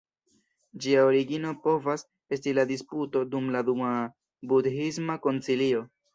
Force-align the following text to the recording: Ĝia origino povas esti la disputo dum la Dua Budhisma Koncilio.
Ĝia 0.85 1.03
origino 1.09 1.51
povas 1.67 2.05
esti 2.39 2.55
la 2.59 2.65
disputo 2.73 3.23
dum 3.35 3.53
la 3.59 3.63
Dua 3.69 3.93
Budhisma 4.55 5.21
Koncilio. 5.29 5.87